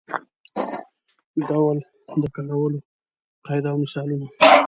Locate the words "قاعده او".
3.45-3.77